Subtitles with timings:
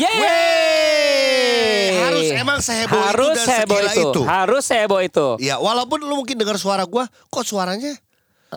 [0.00, 1.88] Yeay!
[2.00, 4.00] Harus emang seheboh itu harus dan seheboh segila itu.
[4.10, 4.20] itu.
[4.24, 5.26] Harus seheboh itu.
[5.38, 7.92] Ya, walaupun lu mungkin dengar suara gua, kok suaranya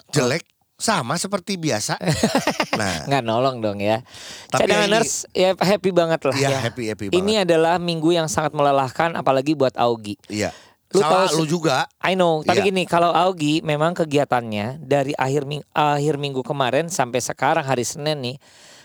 [0.09, 0.41] jelek
[0.75, 1.95] sama seperti biasa.
[2.79, 4.01] nah, Nggak nolong dong ya.
[4.47, 6.57] Tapi Cadanganers ya happy banget lah Iya, ya.
[6.61, 10.17] happy- happy Ini adalah minggu yang sangat melelahkan apalagi buat Augie.
[10.27, 10.49] iya.
[10.93, 11.89] Lu Sama tahu lu juga.
[11.99, 12.65] I know, tapi Iya.
[12.69, 18.21] gini, kalau Augie memang kegiatannya dari akhir ming- akhir minggu kemarin sampai sekarang hari Senin
[18.21, 18.35] nih,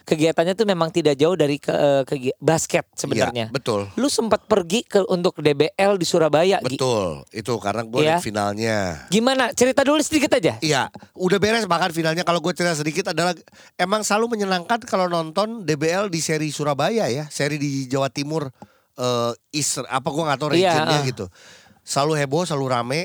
[0.09, 3.47] kegiatannya tuh memang tidak jauh dari ke, eh, kegi- basket sebenarnya.
[3.47, 3.85] Iya, betul.
[3.95, 6.75] Lu sempat pergi ke untuk DBL di Surabaya, Gi.
[6.75, 7.29] Betul.
[7.29, 8.17] Itu karena gue Iya.
[8.17, 8.77] liat finalnya.
[9.07, 9.53] Gimana?
[9.53, 10.57] Cerita dulu sedikit aja.
[10.59, 13.36] Iya, udah beres bahkan finalnya kalau gue cerita sedikit adalah
[13.77, 18.48] emang selalu menyenangkan kalau nonton DBL di seri Surabaya ya, seri di Jawa Timur
[18.95, 21.05] eh East apa gue nggak tahu Iya, regionnya ah.
[21.05, 21.27] gitu.
[21.84, 23.01] Selalu heboh, selalu rame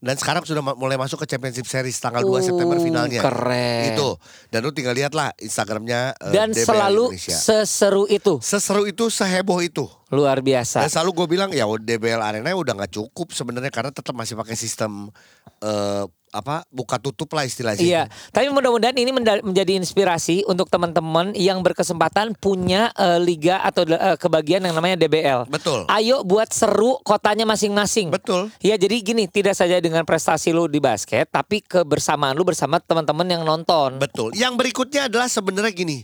[0.00, 3.20] dan sekarang sudah mulai masuk ke Championship Series tanggal 2 September Uh, finalnya.
[3.20, 3.92] keren.
[3.92, 4.16] Itu.
[4.48, 7.36] Dan lu tinggal lihat lah Instagramnya eh, Dan DBL selalu Indonesia.
[7.36, 8.40] seseru itu.
[8.40, 9.84] Seseru itu, seheboh itu.
[10.08, 10.80] Luar biasa.
[10.80, 14.56] Dan selalu gue bilang ya DBL Arena udah nggak cukup sebenarnya karena tetap masih pakai
[14.56, 15.12] sistem
[15.60, 17.82] eh apa buka tutup lah istilahnya.
[17.82, 19.10] Iya, tapi mudah-mudahan ini
[19.42, 25.50] menjadi inspirasi untuk teman-teman yang berkesempatan punya eh, liga atau eh, kebagian yang namanya DBL.
[25.50, 25.86] Betul.
[25.90, 28.14] Ayo buat seru kotanya masing-masing.
[28.14, 28.54] Betul.
[28.62, 33.26] Ya jadi gini, tidak saja dengan prestasi lu di basket, tapi kebersamaan lu bersama teman-teman
[33.26, 33.98] yang nonton.
[33.98, 34.30] Betul.
[34.38, 35.98] Yang berikutnya adalah sebenarnya gini.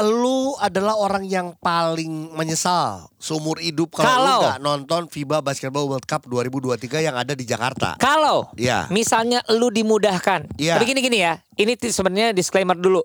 [0.00, 5.84] Lu adalah orang yang paling menyesal seumur hidup kalau, Kalau- lu gak nonton FIBA Basketball
[5.84, 8.00] World Cup 2023 yang ada di Jakarta.
[8.00, 8.88] Kalau Iya.
[8.88, 10.80] misalnya lu dimudahkan, Iya.
[10.80, 13.04] tapi gini-gini ya, ini sebenarnya disclaimer dulu.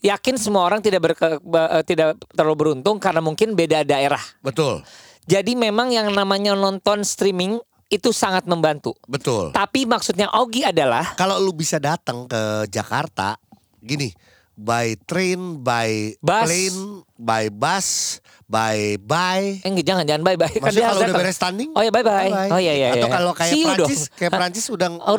[0.00, 4.24] Yakin semua orang tidak berke, eh, tidak terlalu beruntung karena mungkin beda daerah.
[4.40, 4.80] Betul.
[5.28, 7.60] Jadi memang yang namanya nonton streaming
[7.92, 8.96] itu sangat membantu.
[9.04, 9.52] Betul.
[9.52, 13.36] Tapi maksudnya Ogi adalah Kalau lu bisa datang ke Jakarta,
[13.84, 14.08] gini,
[14.54, 16.44] by train, by Bus.
[16.44, 16.78] plane,
[17.14, 19.58] by bus, by by.
[19.58, 20.52] eh enggak, jangan jangan bye bye.
[20.52, 21.70] Maksudnya kalau udah beres tanding?
[21.72, 22.30] Oh ya bye bye.
[22.52, 22.88] Oh iya iya.
[22.92, 23.14] Atau iya.
[23.14, 24.16] kalau kayak See Prancis, dong.
[24.18, 25.16] kayak Prancis udah Au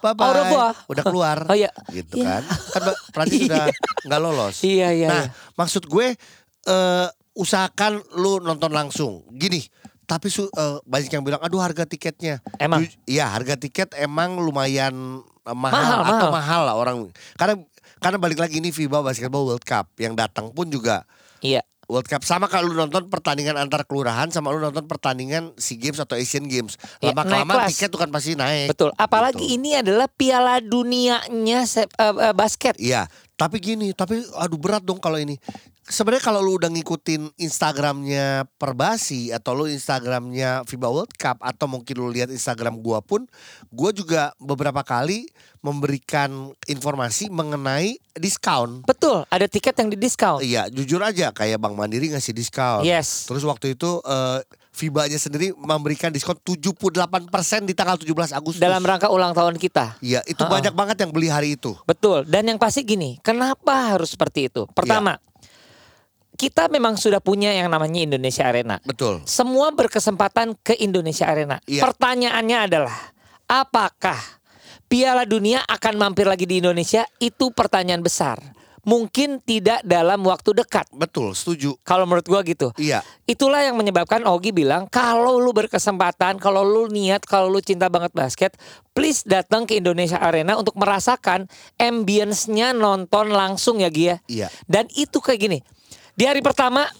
[0.00, 0.38] bye bye.
[0.48, 0.70] Au.
[0.86, 1.38] Udah keluar.
[1.50, 1.70] Oh iya.
[1.88, 2.40] Gitu Iya.
[2.40, 2.42] kan.
[2.46, 3.66] Kan Prancis udah
[4.06, 4.56] nggak lolos.
[4.62, 5.08] Iya iya.
[5.08, 5.32] Nah, iya.
[5.54, 6.14] maksud gue
[6.62, 9.26] eh usahakan lu nonton langsung.
[9.30, 9.60] Gini,
[10.02, 12.38] tapi su- eh, banyak yang bilang aduh harga tiketnya.
[12.56, 12.86] Emang?
[13.02, 14.94] Iya, harga tiket emang lumayan
[15.42, 16.30] eh, mahal, Mahal, atau mahal.
[16.30, 16.96] mahal lah orang.
[17.34, 17.54] Karena
[18.00, 21.04] karena balik lagi ini FIBA Basketball World Cup yang datang pun juga
[21.38, 21.60] Iya.
[21.86, 25.98] World Cup sama kalau lu nonton pertandingan antar kelurahan sama lu nonton pertandingan SEA Games
[25.98, 26.78] atau Asian Games.
[27.00, 28.70] Iya, Lama kelamaan tiket tuh kan pasti naik.
[28.70, 28.94] Betul.
[28.94, 29.58] Apalagi Gitu.
[29.58, 32.78] ini adalah Piala Dunianya se- eh, eh, basket.
[32.78, 35.40] Iya, tapi gini, tapi aduh berat dong kalau ini.
[35.88, 41.94] Sebenarnya kalau lu udah ngikutin Instagramnya Perbasi atau lu Instagramnya FIBA World Cup atau mungkin
[41.98, 43.24] lu lihat Instagram gua pun,
[43.72, 45.24] gua juga beberapa kali
[45.64, 48.84] memberikan informasi mengenai diskon.
[48.84, 49.24] Betul.
[49.32, 50.44] Ada tiket yang didiskon.
[50.44, 52.84] Iya, jujur aja kayak Bank Mandiri ngasih diskon.
[52.84, 53.24] Yes.
[53.24, 54.44] Terus waktu itu eh,
[54.80, 58.56] FIBA-nya sendiri memberikan diskon 78% di tanggal 17 Agustus.
[58.56, 60.00] Dalam rangka ulang tahun kita.
[60.00, 60.52] Iya, itu Ha-ha.
[60.56, 61.76] banyak banget yang beli hari itu.
[61.84, 62.24] Betul.
[62.24, 64.64] Dan yang pasti gini, kenapa harus seperti itu?
[64.72, 65.20] Pertama,
[66.40, 68.80] kita memang sudah punya yang namanya Indonesia Arena.
[68.80, 69.20] Betul.
[69.28, 71.60] Semua berkesempatan ke Indonesia Arena.
[71.68, 71.84] Iya.
[71.84, 72.96] Pertanyaannya adalah,
[73.44, 74.16] apakah
[74.88, 77.04] Piala Dunia akan mampir lagi di Indonesia?
[77.20, 78.40] Itu pertanyaan besar.
[78.90, 80.90] Mungkin tidak dalam waktu dekat.
[80.90, 81.78] Betul, setuju.
[81.86, 82.74] Kalau menurut gua gitu.
[82.74, 83.06] Iya.
[83.22, 88.10] Itulah yang menyebabkan Ogi bilang kalau lu berkesempatan, kalau lu niat, kalau lu cinta banget
[88.10, 88.58] basket,
[88.90, 91.46] please datang ke Indonesia Arena untuk merasakan
[91.78, 94.18] ambience-nya nonton langsung ya Gia.
[94.26, 94.50] Iya.
[94.66, 95.58] Dan itu kayak gini.
[96.18, 96.90] Di hari pertama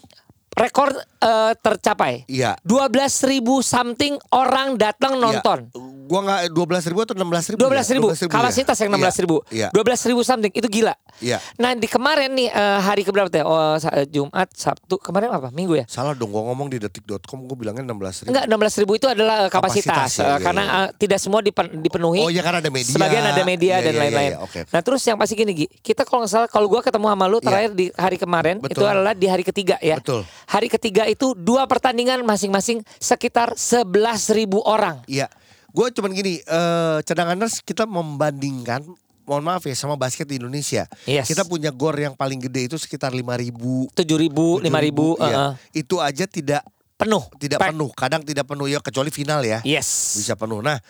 [0.50, 0.90] rekor
[1.20, 2.24] eh, tercapai.
[2.26, 2.58] Iya.
[2.62, 2.90] 12
[3.24, 5.68] ribu something orang datang nonton.
[5.68, 5.98] Iya.
[6.04, 7.58] Gua nggak 12 ribu atau 16 ribu?
[7.62, 9.70] 12 ribu, kapasitas yang 16 ribu, Iya.
[9.70, 10.91] 12 ribu something itu gila.
[11.18, 11.38] Iya.
[11.54, 13.44] Nah di kemarin nih eh, hari keberapa ya?
[13.44, 15.48] Oh sa- Jumat, Sabtu, kemarin apa?
[15.50, 15.84] Minggu ya?
[15.86, 18.28] Salah dong, gua ngomong di detik.com gua bilangnya 16 ribu.
[18.28, 20.78] Enggak, 16 ribu itu adalah eh, kapasitas, Kapasitas, ya, Eh, iya, karena iya.
[20.80, 22.20] eh, tidak semua dipen- dipenuhi.
[22.20, 22.91] Oh iya karena ada media.
[22.91, 24.30] Sebagian ada media Iya, dan iya, lain-lain.
[24.30, 24.60] iya, iya, Oke.
[24.66, 27.38] Nah terus yang pasti gini Gi, kita kalau nggak salah kalau gua ketemu sama lu
[27.38, 28.91] terakhir di hari kemarin itu Betul.
[28.91, 29.94] adalah di hari ketiga ya.
[29.94, 30.26] Betul.
[30.50, 33.86] Hari ketiga itu dua pertandingan masing-masing sekitar 11
[34.34, 34.98] ribu orang.
[35.06, 35.30] Iya.
[35.70, 38.82] Gue cuman gini, eh cadanganers kita membandingkan
[39.22, 40.91] mohon maaf ya sama basket di Indonesia.
[41.06, 41.30] Yes.
[41.30, 43.86] Kita punya gor yang paling gede itu sekitar 5 ribu.
[43.94, 45.54] 7 ribu, 5 ribu, iya.
[45.70, 46.66] Itu aja tidak
[46.98, 47.22] penuh.
[47.38, 47.70] tidak Pack.
[47.70, 49.62] penuh, kadang tidak penuh ya kecuali final ya.
[49.62, 50.18] Yes.
[50.18, 50.58] Bisa penuh.
[50.66, 50.82] Nah,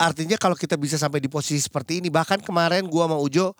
[0.00, 3.52] artinya kalau kita bisa sampai di posisi seperti ini, bahkan kemarin gua sama Ujo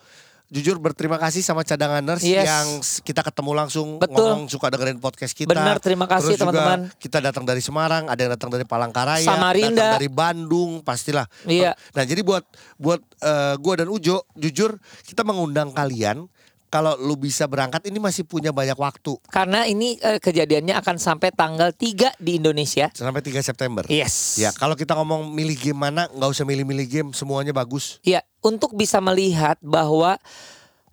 [0.49, 2.45] jujur berterima kasih sama cadanganers Yes.
[2.45, 2.67] yang
[3.03, 4.15] kita ketemu langsung Betul.
[4.15, 5.49] ngomong suka dengerin podcast kita.
[5.49, 6.91] Benar, terima kasih, teman-teman.
[6.97, 9.73] Kita datang dari Semarang, ada yang datang dari Palangkaraya, Samarinda.
[9.73, 11.25] datang dari Bandung, pastilah.
[11.47, 11.73] Iya.
[11.95, 12.43] Nah, jadi buat
[12.77, 16.27] buat eh, gua dan Ujo, jujur kita mengundang kalian
[16.73, 21.29] kalau lu bisa berangkat ini masih punya banyak waktu Karena ini eh, kejadiannya akan sampai
[21.29, 22.89] tanggal 3 di Indonesia.
[22.89, 23.85] sampai 3 September.
[23.85, 24.41] Yes.
[24.41, 28.01] Ya, kalau kita ngomong milih game mana, nggak usah milih-milih game, semuanya bagus.
[28.01, 30.17] Ya, untuk bisa melihat bahwa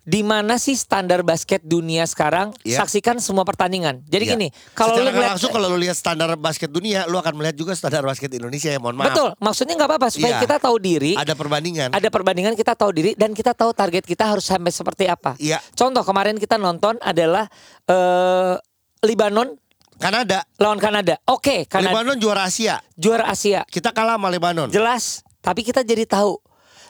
[0.01, 2.81] di mana sih standar basket dunia sekarang, Iya.
[2.81, 4.01] saksikan semua pertandingan.
[4.03, 4.31] Jadi Ya.
[4.33, 7.53] gini, kalau Secara lu ngeliat langsung kalau lu lihat standar basket dunia, lu akan melihat
[7.53, 9.13] juga standar basket Indonesia ya, mohon maaf.
[9.13, 10.41] Betul, maksudnya nggak apa-apa supaya Iya.
[10.41, 11.13] kita tahu diri.
[11.13, 11.89] Ada perbandingan.
[11.93, 15.37] Ada perbandingan kita tahu diri dan kita tahu target kita harus sampai seperti apa.
[15.37, 15.61] Iya.
[15.71, 17.45] Contoh kemarin kita nonton adalah
[17.85, 18.57] eh
[19.01, 19.57] Libanon
[19.97, 20.41] Kanada.
[20.57, 21.21] lawan Kanada.
[21.25, 22.81] Oke, Kanada Lebanon juara Asia.
[22.97, 23.61] juara Asia.
[23.65, 24.69] Kita kalah sama Lebanon.
[24.69, 26.41] Jelas, tapi kita jadi tahu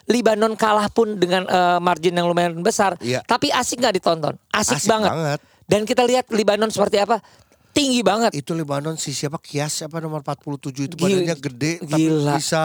[0.04, 3.22] Libanon kalah pun dengan eh, margin yang lumayan besar, Iya.
[3.22, 5.10] tapi asik nggak ditonton, asik, Asik banget.
[5.10, 5.40] banget.
[5.64, 7.22] Dan kita lihat Libanon seperti apa,
[7.70, 8.34] tinggi banget.
[8.34, 12.34] Itu Lebanon si siapa Kias siapa nomor 47 itu Gil- badannya gede tapi gila.
[12.34, 12.62] bisa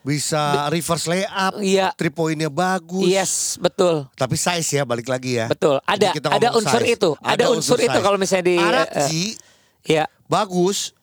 [0.00, 1.92] bisa reverse layup, Iya.
[1.92, 3.04] three pointnya bagus.
[3.04, 4.08] Yes, betul.
[4.14, 5.46] Tapi size ya balik lagi ya.
[5.46, 5.82] Betul.
[5.82, 6.94] Ada ada unsur size.
[6.94, 7.10] itu.
[7.20, 8.00] Ada, unsur, itu size.
[8.00, 9.24] kalau misalnya di eh, Arakji
[9.84, 10.04] ya.
[10.24, 10.95] bagus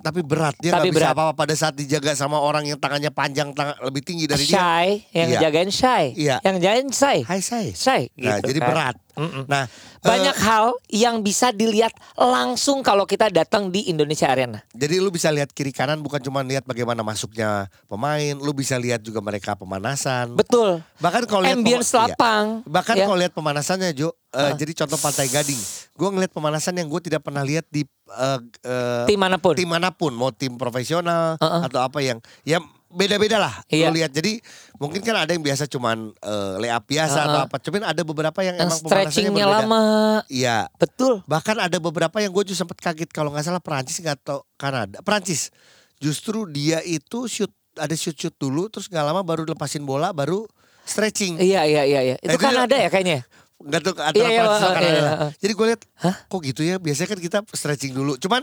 [0.00, 1.12] tapi berat dia Tapi bisa berat.
[1.12, 4.56] apa-apa pada saat dijaga sama orang yang tangannya panjang tangan lebih tinggi dari dia.
[4.56, 5.40] Shy yang Iya.
[5.42, 6.04] jagain Shy.
[6.14, 6.36] Iya.
[6.40, 7.18] Yang jagain Shy.
[7.22, 7.72] Hai saya.
[7.72, 8.68] Shy Nah, gitu jadi kan.
[8.68, 8.96] berat.
[9.14, 9.46] Mm-mm.
[9.46, 9.70] Nah,
[10.02, 14.60] Banyak eh, hal yang bisa dilihat langsung kalau kita datang di Indonesia Arena.
[14.74, 19.00] jadi lu bisa lihat kiri kanan bukan cuma lihat bagaimana masuknya pemain, lu bisa lihat
[19.00, 20.34] juga mereka pemanasan.
[20.34, 20.82] Betul.
[20.98, 22.10] Bahkan kalau lihat Ambience iya.
[22.10, 22.66] lapang.
[22.66, 23.04] Bahkan ya.
[23.06, 25.62] kalau lihat pemanasannya Jo, eh, jadi contoh Pantai Gading,
[25.94, 29.54] gue ngeliat pemanasan yang gue tidak pernah lihat di eh, eh, tim mana pun.
[29.54, 31.62] tim mana pun, mau tim profesional Uh-uh.
[31.64, 32.58] atau apa yang ya
[32.94, 33.54] beda-beda lah.
[33.66, 33.90] Iya.
[33.90, 34.38] Lihat jadi
[34.78, 37.46] mungkin kan ada yang biasa cuman eh, layup biasa atau Uh-uh.
[37.50, 39.82] apa, cuman ada beberapa yang, yang emang stretchingnya lama.
[40.30, 40.70] Iya.
[40.78, 41.26] Betul.
[41.26, 45.02] Bahkan ada beberapa yang gue juga sempat kaget kalau nggak salah Perancis nggak atau Kanada.
[45.02, 45.50] Perancis.
[45.98, 50.46] Justru dia itu shoot ada shoot shoot dulu terus nggak lama baru lepasin bola baru
[50.86, 51.42] stretching.
[51.42, 52.16] Iya iya iya iya.
[52.22, 53.26] Itu Itu kan ada ya kayaknya.
[53.64, 54.92] Nggak tuh antara Iya, iya, Perancis iya, Kanada.
[54.94, 55.28] iya, iya.
[55.40, 56.16] Jadi gue lihat Hah?
[56.30, 56.76] kok gitu ya.
[56.78, 58.12] Biasanya kan kita stretching dulu.
[58.20, 58.42] Cuman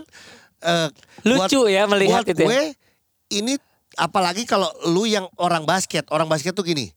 [0.62, 0.88] eh,
[1.24, 2.48] Lucu ya melihat buat itu ya.
[2.48, 2.60] gue
[3.32, 3.54] ini
[3.94, 6.92] apalagi kalau lu yang orang basket, orang basket tuh gini.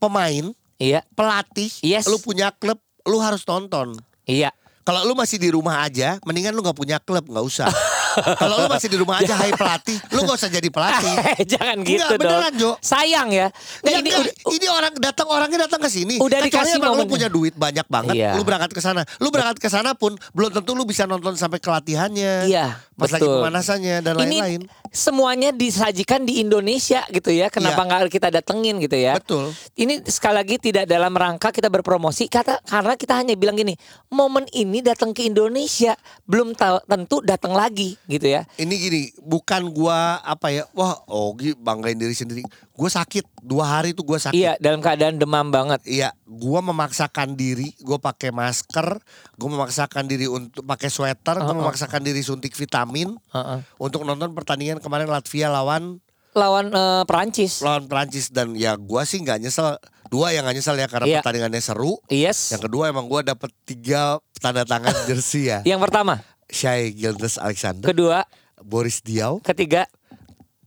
[0.00, 0.50] Pemain,
[0.80, 1.04] Iya.
[1.12, 2.08] pelatih, Yes.
[2.08, 3.92] lu punya klub, lu harus nonton.
[4.24, 4.48] Iya.
[4.80, 7.68] Kalau lu masih di rumah aja, mendingan lu nggak punya klub, nggak usah.
[8.10, 11.14] Kalau lu masih di rumah aja, hai pelatih, lu nggak usah jadi pelatih.
[11.52, 12.60] Jangan gitu Enggak, beneran, dong.
[12.60, 12.70] Jo.
[12.80, 13.48] Sayang ya.
[13.80, 16.14] Nggak, Ya, ini enggak, udah- ini orang datang orangnya datang ke sini.
[16.16, 18.30] Udah Kecuali dikasih emang lu punya duit banyak banget, Iya.
[18.34, 19.02] lu berangkat ke sana.
[19.18, 22.46] Lu berangkat ke sana pun belum tentu lu bisa nonton sampai ke latihannya.
[22.46, 23.40] Iya, Pas lagi betul.
[23.40, 24.60] pemanasannya dan ini lain-lain.
[24.90, 27.46] semuanya disajikan di Indonesia gitu ya.
[27.48, 27.88] Kenapa Iya.
[28.02, 29.16] nggak kita datengin gitu ya?
[29.16, 29.54] Betul.
[29.74, 33.74] Ini sekali lagi tidak dalam rangka kita berpromosi kata karena kita hanya bilang gini,
[34.08, 38.42] momen ini datang ke Indonesia belum tahu tentu datang lagi gitu ya.
[38.56, 42.42] Ini gini, bukan gua apa ya, wah Ogi banggain diri sendiri.
[42.70, 44.34] Gue sakit, dua hari tuh gue sakit.
[44.34, 45.78] Iya, dalam keadaan demam banget.
[45.84, 48.98] Iya, gua memaksakan diri, gue pakai masker,
[49.32, 51.60] gue memaksakan diri untuk pakai sweater, gue Uh-uh.
[51.60, 53.58] memaksakan diri suntik vitamin Heeh.
[53.76, 57.58] untuk nonton pertandingan kemarin Latvia lawan Lawan eh, Perancis.
[57.58, 59.74] lawan Prancis dan ya gua sih nggak nyesel.
[60.06, 61.18] Dua yang nggak nyesel ya karena Iya.
[61.20, 61.98] pertandingannya seru.
[62.06, 62.50] Yes.
[62.50, 65.58] Yang kedua emang gua dapet tiga tanda tangan jersey ya.
[65.62, 68.26] Yang pertama, Shai Gildas Alexander, kedua,
[68.60, 69.86] Boris Diaw, ketiga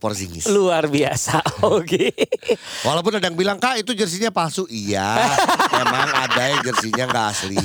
[0.04, 0.44] Porzingis.
[0.46, 1.40] luar biasa.
[1.64, 2.12] Oke.
[2.84, 5.32] Walaupun ada yang bilang kak itu jersinya palsu, iya.
[5.80, 7.56] emang ada yang jersinya nggak asli.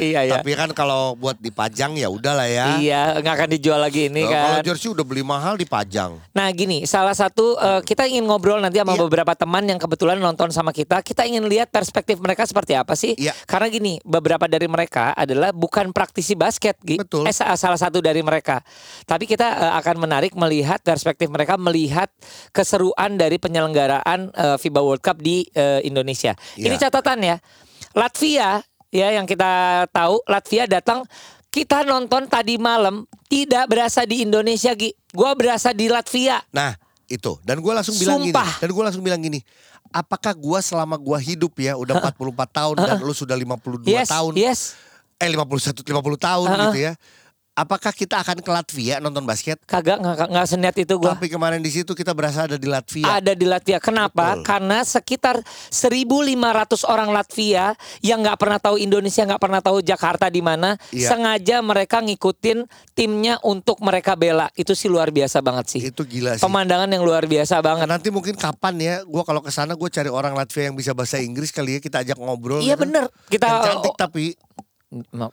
[0.00, 0.40] iya ya.
[0.40, 2.80] Tapi kan kalau buat dipajang ya udahlah ya.
[2.80, 4.64] Iya, nggak akan dijual lagi ini Nah, Kalau kan.
[4.64, 6.16] jersey udah beli mahal dipajang.
[6.32, 9.02] Nah gini, salah satu eh, kita ingin ngobrol nanti sama Iya.
[9.04, 11.04] beberapa teman yang kebetulan nonton sama kita.
[11.04, 13.12] Kita ingin lihat perspektif mereka seperti apa sih?
[13.14, 13.36] Iya.
[13.44, 16.80] Karena gini, beberapa dari mereka adalah bukan praktisi basket.
[16.80, 17.28] Betul.
[17.28, 18.64] Eh, sa- salah satu dari mereka.
[19.04, 22.06] Tapi kita eh, akan menarik melihat perspektif mereka melihat
[22.54, 26.38] keseruan dari penyelenggaraan eh, FIBA World Cup di eh, Indonesia.
[26.54, 26.70] Iya.
[26.70, 27.36] Ini catatan ya,
[27.98, 28.62] Latvia
[28.94, 31.02] ya yang kita tahu Latvia datang
[31.50, 34.94] kita nonton tadi malam tidak berasa di Indonesia Gi.
[35.10, 36.38] Gua berasa di Latvia.
[36.54, 38.48] Nah itu dan gue langsung bilang Sumpah.
[38.48, 39.44] gini dan gue langsung bilang gini
[39.92, 42.16] apakah gue selama gue hidup ya udah 44
[42.48, 44.60] tahun dan lu sudah 52 Yes, tahun yes.
[45.20, 46.92] eh 51 50 tahun gitu ya
[47.54, 49.62] apakah kita akan ke Latvia nonton basket?
[49.64, 51.14] Kagak nggak nggak seniat itu gua.
[51.14, 53.22] Tapi kemarin di situ kita berasa ada di Latvia.
[53.22, 53.78] Ada di Latvia.
[53.78, 54.34] Kenapa?
[54.38, 54.44] Betul.
[54.44, 55.36] Karena sekitar
[55.70, 61.14] 1.500 orang Latvia yang nggak pernah tahu Indonesia, nggak pernah tahu Jakarta di mana, Iya.
[61.14, 64.50] sengaja mereka ngikutin timnya untuk mereka bela.
[64.58, 65.80] Itu sih luar biasa banget sih.
[65.94, 66.42] Itu gila sih.
[66.42, 67.86] Pemandangan yang luar biasa banget.
[67.86, 71.22] Nanti mungkin kapan ya, gua kalau ke sana gue cari orang Latvia yang bisa bahasa
[71.22, 72.58] Inggris kali ya kita ajak ngobrol.
[72.60, 72.82] Iya gitu.
[72.90, 73.04] bener.
[73.30, 74.24] Kita Yang cantik tapi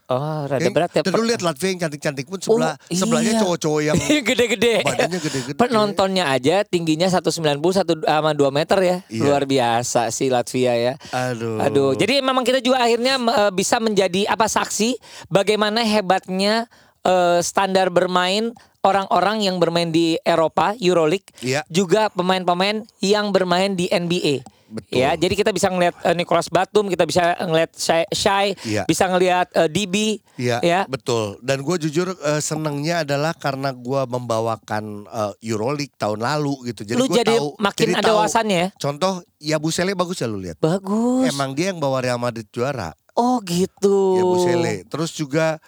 [0.10, 1.06] Oh, rada yang, berat ya.
[1.06, 3.42] dan lu lihat Latvia yang cantik-cantik pun sebelah Oh, sebelahnya iya.
[3.46, 3.96] cowok-cowok yang
[4.30, 4.82] gede-gede.
[4.82, 5.54] badannya gede-gede.
[5.54, 8.98] Penontonnya aja tingginya 190 satu sama 2 meter ya.
[9.06, 9.22] Iya.
[9.22, 10.94] Luar biasa sih Latvia ya.
[11.14, 11.62] Aduh.
[11.62, 14.98] Aduh, jadi memang kita juga akhirnya eh, bisa menjadi apa saksi
[15.30, 16.66] bagaimana hebatnya
[17.06, 18.50] eh, standar bermain
[18.82, 21.62] orang-orang yang bermain di Eropa, Euroleague, Iya.
[21.68, 24.42] juga pemain-pemain yang bermain di NBA.
[24.72, 25.04] Betul.
[25.04, 28.88] Ya, jadi kita bisa ngelihat eh, Nicholas Batum, kita bisa ngelihat Shai, Shai, Iya.
[28.88, 30.82] bisa ngelihat eh, DB, Iya, ya.
[30.88, 31.36] betul.
[31.44, 36.88] Dan gue jujur eh, senengnya adalah karena gue membawakan eh, Euroleague tahun lalu gitu.
[36.88, 38.18] Jadi Lu gua jadi tahu, makin jadi ada tahu.
[38.24, 38.70] wawasannya ya.
[38.80, 40.56] Contoh, ya Busele bagus ya lu lihat.
[40.58, 41.28] Bagus.
[41.28, 42.96] Emang dia yang bawa Real Madrid juara.
[43.12, 44.16] Oh gitu.
[44.16, 44.88] Ya Busele.
[44.88, 45.60] Terus juga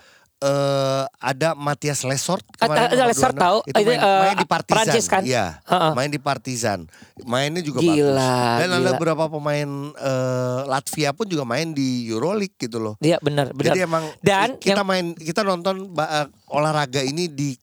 [0.44, 3.64] eh ada Matias Lesort Ada- ada Lesort tahu.
[3.64, 4.76] Itu main, eh, main di Partizan.
[4.84, 5.24] Prancis kan?
[5.24, 5.92] Iya, Heeh.
[5.96, 6.80] main di Partizan.
[7.24, 8.60] Mainnya juga Gila, bagus.
[8.60, 8.92] Dan ada gila.
[8.94, 13.00] beberapa pemain eh, Latvia pun juga main di Euroleague gitu loh.
[13.00, 13.72] Iya benar, benar.
[13.72, 17.56] Jadi emang Dan kita yang- main kita nonton eh, olahraga ini di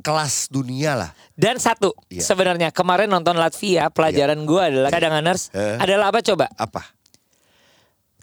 [0.00, 1.10] kelas dunia lah.
[1.32, 2.24] Dan satu Iya.
[2.24, 5.76] sebenarnya kemarin nonton Latvia pelajaran gua adalah cadanganers Eh.
[5.78, 6.48] adalah apa coba?
[6.56, 6.82] Apa?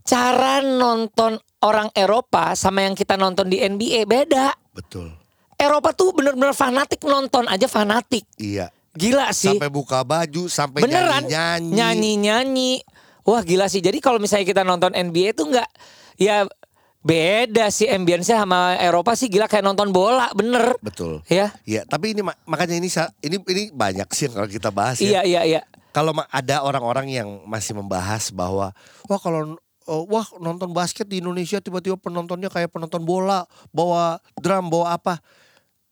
[0.02, 4.56] Cara nonton orang Eropa sama yang kita nonton di NBA beda.
[4.72, 5.12] Betul.
[5.60, 8.24] Eropa tuh bener-bener fanatik nonton aja fanatik.
[8.40, 8.72] Iya.
[8.96, 9.54] Gila sih.
[9.54, 11.76] Sampai buka baju, sampai Beneran nyanyi-nyanyi.
[11.76, 12.74] nyanyi-nyanyi.
[13.28, 13.84] Wah gila sih.
[13.84, 15.70] Jadi kalau misalnya kita nonton NBA tuh nggak
[16.18, 16.48] ya
[17.00, 20.76] beda sih ambience sama Eropa sih gila kayak nonton bola bener.
[20.80, 21.24] Betul.
[21.28, 21.52] Ya.
[21.64, 22.90] Iya, tapi ini ma- makanya ini
[23.24, 25.20] ini ini banyak sih yang kalau kita bahas ya.
[25.20, 25.62] Iya iya iya.
[25.92, 28.72] Kalau ada orang-orang yang masih membahas bahwa
[29.08, 29.58] wah kalau
[29.90, 33.44] oh, wah nonton basket di Indonesia tiba-tiba penontonnya kayak penonton bola,
[33.74, 35.18] bawa drum, bawa apa?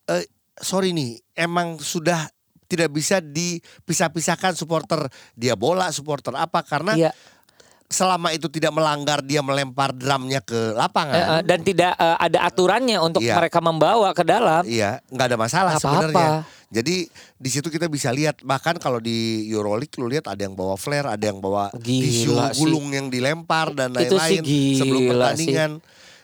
[0.06, 0.24] Eh,
[0.62, 2.30] sorry nih, emang sudah
[2.68, 7.12] tidak bisa dipisah-pisahkan supporter dia bola, supporter apa karena Iya.
[7.88, 11.40] selama itu tidak melanggar dia melempar drumnya ke lapangan.
[11.48, 13.40] dan tidak eh, ada aturannya untuk Iya.
[13.40, 14.68] mereka membawa ke dalam.
[14.68, 16.44] Iya, nggak ada masalah sebenarnya.
[16.68, 17.08] Jadi
[17.40, 21.08] di situ kita bisa lihat bahkan kalau di Euroleague lu lihat ada yang bawa flare,
[21.08, 22.60] ada yang bawa tisu Gila sih.
[22.60, 24.44] gulung yang dilempar dan sih lain-lain
[24.76, 25.72] sebelum pertandingan.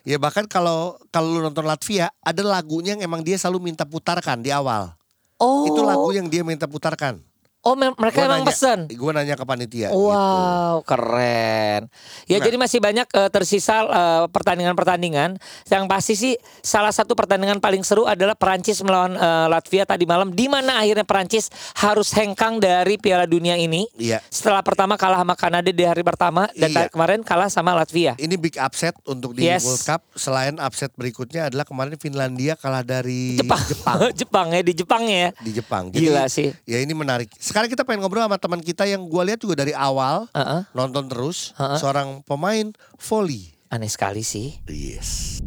[0.03, 4.43] Ya bahkan kalau kalau lu nonton Latvia ada lagunya yang emang dia selalu minta putarkan
[4.43, 4.91] di awal.
[5.39, 5.63] Oh.
[5.63, 7.23] Itu lagu yang dia minta putarkan.
[7.63, 8.91] Oh, me- mereka emang pesen.
[8.91, 9.87] Gue nanya ke panitia.
[9.87, 9.95] gitu.
[10.03, 11.87] Wow, keren.
[12.25, 12.43] Ya Nah.
[12.43, 15.39] jadi masih banyak eh, tersisa eh, pertandingan-pertandingan.
[15.65, 20.29] Yang pasti sih salah satu pertandingan paling seru adalah Perancis melawan eh, Latvia tadi malam
[20.29, 23.87] di mana akhirnya Perancis harus hengkang dari Piala Dunia ini.
[23.95, 24.19] Iya.
[24.25, 26.89] Setelah pertama kalah sama Kanada di hari pertama dan Iya.
[26.89, 28.15] kemarin kalah sama Latvia.
[28.17, 29.63] Ini big upset untuk di Yes.
[29.63, 30.01] World Cup.
[30.13, 33.63] Selain upset berikutnya adalah kemarin Finlandia kalah dari Jepang.
[33.63, 33.97] Jepang.
[34.19, 35.31] Jepang ya di Jepang ya.
[35.37, 35.83] di Jepang.
[35.89, 36.51] Gila sih.
[36.65, 37.31] Ya ini menarik.
[37.53, 40.65] Sekarang kita pengen ngobrol sama teman kita yang gue lihat juga dari awal Heeh.
[40.73, 41.77] nonton terus Heeh.
[41.77, 43.53] seorang pemain volley.
[43.69, 44.57] Aneh sekali sih.
[44.65, 45.37] Yes.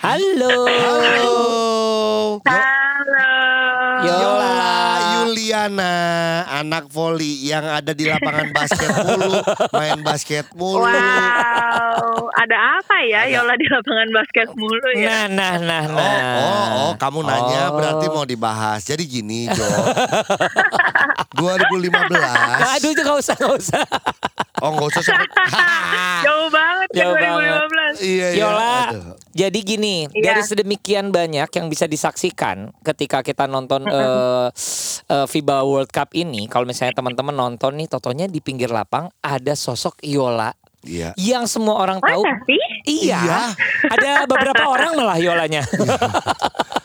[0.00, 0.64] Halo.
[0.64, 1.36] Halo.
[2.40, 3.28] Halo.
[4.00, 4.39] Yola.
[5.50, 5.94] Yuliana,
[6.62, 9.42] anak volley yang ada di lapangan basket mulu,
[9.74, 10.86] main basket mulu.
[10.86, 15.26] Wow, ada apa ya Yola di lapangan basket mulu ya?
[15.26, 16.34] Nah, nah, nah, Oh, nah.
[16.38, 17.74] oh, oh, kamu nanya Oh.
[17.74, 18.86] berarti mau dibahas.
[18.86, 19.66] Jadi gini, Jo.
[21.34, 22.78] 2015.
[22.78, 23.82] Aduh, itu gak usah, gak usah.
[24.62, 25.02] Oh, nggak usah.
[26.26, 27.58] Jauh banget ya Jauh banget.
[27.58, 27.74] 2015.
[27.74, 28.28] Iya, iya.
[28.34, 29.14] Yola, Aduh.
[29.30, 30.32] jadi gini, Iya.
[30.32, 34.48] dari sedemikian banyak yang bisa disaksikan ketika kita nonton eh,
[35.06, 39.52] eh, FIBA World Cup ini, kalau misalnya teman-teman nonton nih, totonya di pinggir lapang ada
[39.52, 41.12] sosok Yola Iya.
[41.14, 42.24] yang semua orang tahu.
[42.24, 42.62] Masa sih?
[42.82, 43.40] Iya, Iya.
[43.86, 45.62] ada beberapa orang malah Yolanya.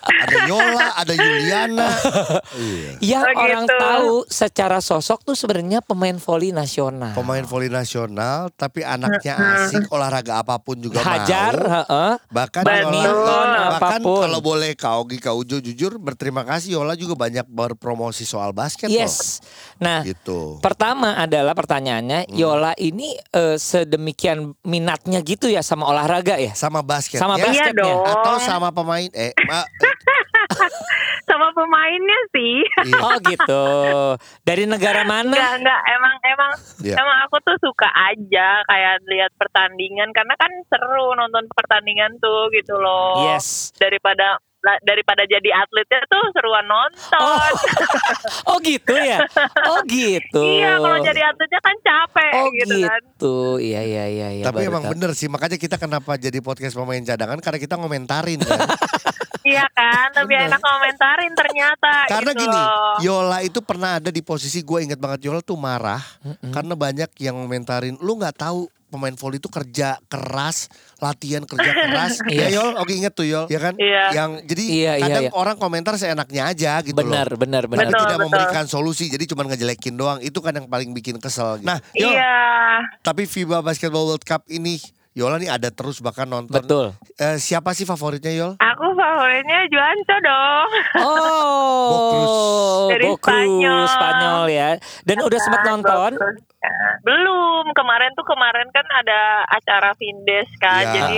[0.06, 1.90] Ada Yola, ada Yuliana.
[2.56, 2.90] Iya.
[3.02, 3.78] yang Oh, orang gitu.
[3.78, 7.14] tahu secara sosok tuh sebenarnya pemain voli nasional.
[7.14, 11.74] Pemain voli nasional, tapi anaknya asik olahraga apa pun juga Hajar, mau.
[11.84, 12.14] heeh.
[12.28, 14.20] Bahkan Badminton, Yola, bahkan apa pun.
[14.22, 18.88] kalau boleh Kak Ogi, Kak Ujo jujur berterima kasih Yola juga banyak berpromosi soal basket
[18.88, 19.42] Yes.
[19.78, 20.08] Nah, loh.
[20.08, 20.40] Gitu.
[20.60, 22.34] Pertama adalah pertanyaannya, Hmm.
[22.36, 26.52] Yola ini eh, sedemikian minatnya gitu ya sama olahraga ya?
[26.52, 27.46] Sama basket Sama ya?
[27.46, 27.72] basketnya.
[27.72, 28.02] Iya dong.
[28.04, 29.70] Atau sama pemain eh ma-
[31.30, 32.58] sama pemainnya sih.
[32.86, 33.00] Iya.
[33.02, 33.66] Oh gitu.
[34.42, 35.34] Dari negara mana?
[35.34, 35.82] Enggak, enggak.
[35.88, 36.52] Emang, emang,
[36.82, 36.96] Iya.
[36.96, 42.78] emang aku tuh suka aja kayak lihat pertandingan karena kan seru nonton pertandingan tuh gitu
[42.78, 43.26] loh.
[43.26, 43.74] Yes.
[43.76, 44.38] Daripada
[44.82, 47.20] daripada jadi atletnya tuh seruan nonton.
[47.22, 47.40] Oh,
[48.54, 49.24] oh gitu ya.
[49.70, 50.42] Oh gitu.
[50.42, 53.02] Iya, kalau jadi atletnya kan capek Oh gitu, kan.
[53.02, 53.38] gitu.
[53.62, 54.28] Iya iya iya.
[54.42, 54.92] iya, Tapi emang tahu.
[54.98, 58.60] bener sih, makanya kita kenapa jadi podcast pemain cadangan karena kita ngomentarin kan.
[59.46, 60.50] Iya kan, lebih Bener.
[60.50, 62.10] enak komentarin ternyata.
[62.10, 62.98] karena gitu gini, loh.
[62.98, 66.02] Yola itu pernah ada di posisi gue inget banget Yola tuh marah
[66.50, 72.14] karena banyak yang ngomentarin, lu nggak tahu pemain volley itu kerja keras, latihan kerja keras.
[72.32, 72.48] Iya.
[72.48, 73.76] ya Yol, oke inget tuh Yol, ya kan?
[73.76, 74.04] Iya.
[74.12, 75.32] Yang jadi Iya, iya, kadang iya.
[75.36, 77.38] orang komentar seenaknya aja gitu Benar loh.
[77.38, 77.84] benar benar.
[77.84, 78.26] Dan Betul, tidak betul.
[78.26, 80.20] memberikan solusi, jadi cuma ngejelekin doang.
[80.20, 81.60] Itu kan yang paling bikin kesel.
[81.60, 81.68] Gitu.
[81.68, 82.36] Nah, Yol, Iya.
[83.02, 84.80] tapi FIBA Basketball World Cup ini
[85.16, 86.52] Yola nih ada terus bahkan nonton.
[86.52, 86.92] Betul.
[87.16, 88.60] Eh, siapa sih favoritnya Yol?
[88.60, 90.70] Aku favoritnya Juanco dong.
[91.00, 92.36] Oh, Bokrus.
[92.92, 93.82] Dari Bokrus, Spanyol.
[93.88, 94.70] Spanyol ya.
[95.04, 96.12] Dan udah sempat nonton?
[97.02, 100.84] Belum, kemarin tuh kemarin kan ada acara Vindes kan.
[100.84, 100.94] Iya.
[100.94, 101.18] Jadi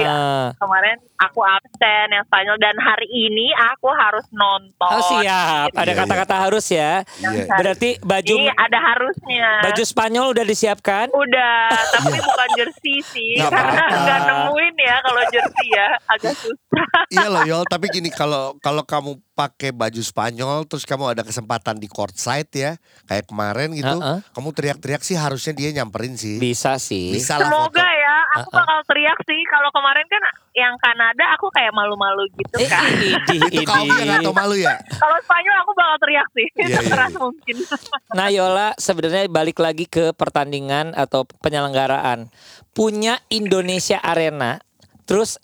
[0.55, 4.91] kemarin aku absen yang Spanyol dan hari ini aku harus nonton.
[4.91, 5.99] Oh siap, ada Iya, iya.
[5.99, 7.01] kata-kata harus ya.
[7.17, 7.45] Iya.
[7.49, 9.47] Berarti baju Ini ada harusnya.
[9.63, 11.05] baju Spanyol udah disiapkan?
[11.09, 11.59] Udah,
[11.95, 13.33] tapi bukan jersey sih.
[13.37, 16.87] Nggak karena nggak nemuin ya kalau jersey ya, agak susah.
[17.09, 21.77] iya loh Yol, tapi gini kalau kalau kamu pakai baju Spanyol terus kamu ada kesempatan
[21.77, 22.71] di courtside ya,
[23.05, 24.25] kayak kemarin gitu, Heeh.
[24.33, 26.41] kamu teriak-teriak sih harusnya dia nyamperin sih.
[26.41, 27.13] Bisa sih.
[27.13, 28.01] Bisa lah Semoga foto.
[28.01, 28.57] ya, aku Uh-uh.
[28.57, 29.37] bakal teriak sih.
[29.45, 32.81] Kalau kemarin kan yang Kanada aku kayak malu-malu gitu Eh, kan.
[33.53, 33.93] Itu kau idih.
[33.93, 34.73] yang gak tau malu ya?
[34.89, 37.19] Kalau Spanyol aku bakal teriak sih, Iya, iya, sekeras iya.
[37.21, 37.55] mungkin.
[38.17, 42.33] Nah Yola sebenarnya balik lagi ke pertandingan atau penyelenggaraan.
[42.71, 44.57] Punya Indonesia Arena,
[45.03, 45.37] terus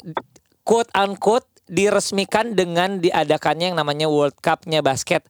[0.63, 5.23] quote unquote diresmikan dengan diadakannya yang namanya World Cup-nya basket.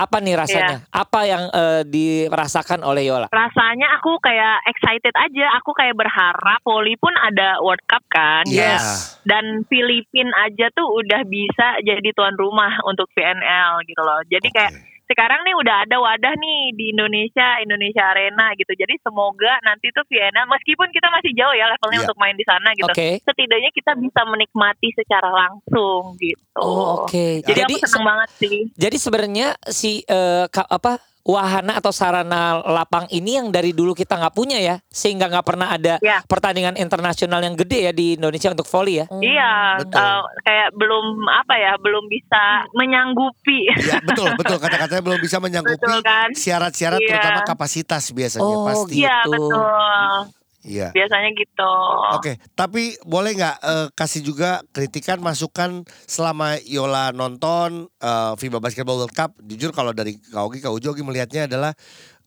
[0.00, 0.88] Apa nih rasanya?
[0.88, 3.28] Apa yang eh, dirasakan oleh Yola?
[3.28, 5.52] Rasanya aku kayak excited aja.
[5.60, 8.48] Aku kayak berharap Poli pun ada World Cup kan.
[8.48, 8.80] Iya.
[9.28, 14.24] Dan Filipin aja tuh udah bisa jadi tuan rumah untuk VNL gitu loh.
[14.24, 14.72] Jadi kayak
[15.10, 18.70] sekarang nih udah ada wadah nih di Indonesia, Indonesia Arena gitu.
[18.70, 22.06] Jadi semoga nanti tuh VNL meskipun kita masih jauh ya levelnya Iya.
[22.06, 22.86] untuk main di sana gitu.
[22.86, 23.18] Oke.
[23.20, 26.38] Setidaknya kita bisa menikmati secara langsung gitu.
[26.54, 27.42] Oh, oke.
[27.42, 28.58] Jadi, Jadi aku senang banget sih.
[28.78, 30.06] Jadi sebenarnya si
[30.46, 35.28] ka- apa wahana atau sarana lapang ini yang dari dulu kita nggak punya ya, sehingga
[35.28, 36.24] nggak pernah ada Ya.
[36.24, 39.06] pertandingan internasional yang gede ya di Indonesia untuk volley ya.
[39.12, 39.52] Iya,
[39.84, 40.00] Betul.
[40.00, 43.60] eh, kayak belum apa ya, belum bisa menyanggupi.
[43.78, 46.32] Iya betul betul kata-katanya belum bisa menyanggupi kan?
[46.32, 47.08] syarat-syarat Iya.
[47.12, 48.96] terutama kapasitas biasanya Oh, pasti.
[48.96, 49.04] gitu.
[49.04, 50.39] Iya betul.
[50.60, 50.92] Iya.
[50.92, 51.72] Biasanya gitu.
[52.20, 59.00] Oke, tapi boleh nggak eh, kasih juga kritikan masukan selama Yola nonton eh, FIBA Basketball
[59.00, 59.32] World Cup?
[59.40, 61.72] Jujur kalau dari Kak Ogi, Kak Ujo Ogi melihatnya adalah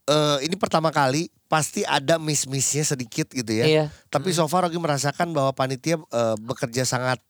[0.10, 3.66] eh, ini pertama kali pasti ada miss-missnya sedikit gitu ya.
[3.70, 3.86] Iya.
[4.10, 7.22] Tapi so far Ogi merasakan bahwa panitia eh, bekerja sangat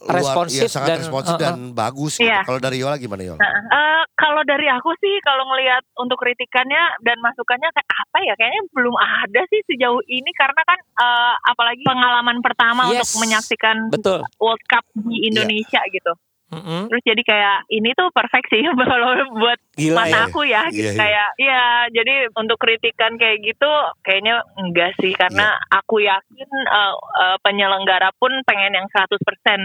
[0.00, 1.42] luar, Responsif ya, sangat dan- responsif uh-uh.
[1.42, 2.12] dan bagus.
[2.16, 2.26] gitu.
[2.26, 2.40] Iya.
[2.42, 3.40] Kalau dari Yola gimana Yola?
[3.40, 8.34] Eh, kalau dari aku sih, kalau ngelihat untuk kritikannya dan masukannya kayak apa ya?
[8.34, 13.10] Kayaknya belum ada sih sejauh ini karena kan eh, apalagi pengalaman pertama Yes.
[13.10, 14.20] untuk menyaksikan Betul.
[14.38, 16.12] World Cup di Indonesia gitu.
[16.54, 16.82] Mm-mm.
[16.86, 18.62] Terus jadi kayak ini tuh perfect sih
[18.92, 20.22] kalau buat Gila mata ya.
[20.24, 20.96] aku ya Iya, gitu iya.
[20.96, 25.76] kayak iya jadi untuk kritikan kayak gitu kayaknya enggak sih karena Iya.
[25.76, 29.18] aku yakin uh, uh, penyelenggara pun pengen yang 100%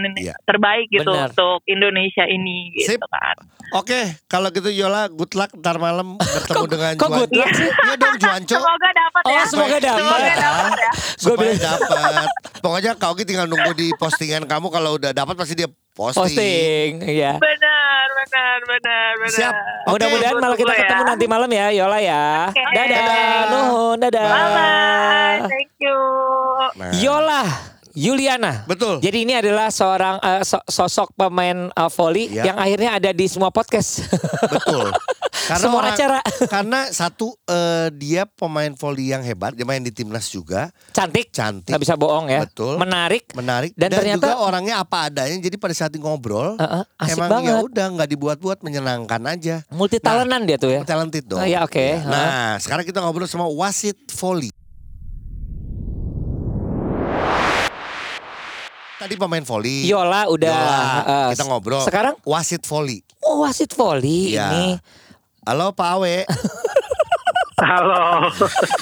[0.04, 0.34] ini Iya.
[0.42, 1.30] terbaik gitu Benar.
[1.30, 3.00] untuk Indonesia ini gitu Sip.
[3.06, 3.36] kan.
[3.72, 7.70] Oke, kalau gitu Yola good luck ntar malam bertemu Kok- dengan kok good luck sih?
[7.70, 8.56] Iya dong Juanco.
[8.56, 9.44] Semoga dapat Oh, ya.
[9.44, 10.00] semoga dapat.
[10.00, 10.92] Semoga dapat ya.
[11.14, 12.28] Supaya dapat.
[12.58, 15.68] Pokoknya Kak Ogi tinggal nunggu di postingan kamu kalau udah dapat pasti dia
[16.00, 16.24] posting.
[16.24, 17.32] Posting, ya.
[17.36, 19.36] Benar, benar, benar, benar.
[19.36, 19.54] Siap.
[19.84, 19.90] Oke.
[19.92, 20.86] Mudah-mudahan malah kita Tunggu ya.
[20.86, 22.24] ketemu nanti malam ya, Yola ya.
[22.48, 22.62] Oke.
[22.64, 23.42] Dadah, Dadah.
[23.50, 24.24] nuhun, dadah.
[24.26, 25.38] Bye bye.
[25.46, 25.98] Thank you.
[26.74, 27.42] Nah, Yola
[27.90, 28.52] Yuliana.
[28.64, 29.02] Betul.
[29.02, 32.42] Jadi ini adalah seorang eh, so- sosok pemain eh, volley Iya.
[32.46, 34.06] yang akhirnya ada di semua podcast.
[34.46, 34.94] Betul.
[35.42, 36.18] Karena Semua orang- acara.
[36.54, 41.68] Karena satu eh, dia pemain volley yang hebat, dia main di timnas juga, Cantik, cantik,
[41.68, 42.42] nggak bisa bohong ya.
[42.42, 42.76] Betul.
[42.76, 43.30] Menarik.
[43.32, 45.36] menarik Dan dan, ternyata- juga orangnya apa adanya.
[45.36, 47.50] Jadi pada saat ngobrol, Eh, eh, asik emang banget.
[47.50, 49.62] ya udah nggak dibuat-buat menyenangkan aja.
[49.68, 50.80] Multi talentan dia tuh ya.
[50.82, 51.38] Talented dong.
[51.38, 51.86] Oh, iya, oke.
[52.02, 54.50] Nah, sekarang kita ngobrol sama wasit volley.
[58.96, 59.88] Tadi pemain volley.
[59.88, 61.80] Yola udah Yola, eh, kita ngobrol.
[61.80, 63.00] Sekarang wasit volley.
[63.20, 64.48] oh wasit volley Iya.
[64.50, 64.66] ini.
[65.50, 66.22] Halo Pak Awe.
[67.58, 68.30] Halo.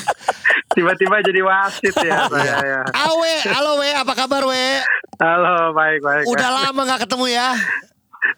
[0.77, 2.81] Tiba-tiba jadi wasit ya saya ya.
[2.93, 4.85] Awe, halo We, apa kabar We?
[5.17, 6.29] Halo, baik baik.
[6.29, 7.57] Udah lama nggak ketemu ya?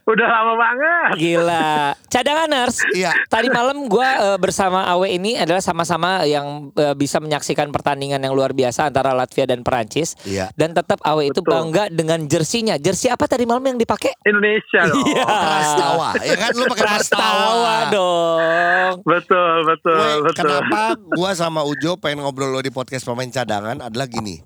[0.06, 1.10] Udah lama banget.
[1.18, 1.94] Gila.
[2.10, 2.82] Cadanganers.
[2.92, 3.14] Iya.
[3.30, 8.34] Tadi malam gua eh, bersama Awe ini adalah sama-sama yang eh, bisa menyaksikan pertandingan yang
[8.34, 10.18] luar biasa antara Latvia dan Perancis.
[10.26, 10.50] Iya.
[10.58, 11.52] Dan tetap Awe itu Betul.
[11.52, 12.74] bangga dengan jersinya.
[12.76, 14.14] Jersey apa tadi malam yang dipakai?
[14.26, 14.98] Indonesia loh.
[15.00, 15.24] Iya.
[15.26, 17.74] Prastawa, ya kan lu pakai Prastawa Prastawa.
[17.94, 18.94] dong.
[19.06, 20.34] Betul, betul, Weh, betul.
[20.38, 20.80] kenapa
[21.14, 24.42] gua sama Ujo pengen ngobrol lo di podcast pemain cadangan adalah gini.